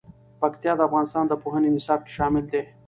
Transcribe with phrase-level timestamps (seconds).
[0.41, 2.61] پکتیا د افغانستان د پوهنې نصاب کې شامل دي.